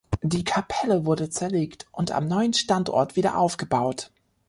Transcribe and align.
Die 0.23 0.43
Kapelle 0.43 1.05
wurde 1.05 1.29
zerlegt 1.29 1.85
und 1.91 2.09
am 2.11 2.25
neuen 2.27 2.53
Standort 2.55 3.15
wieder 3.15 3.37
aufgebaut. 3.37 4.09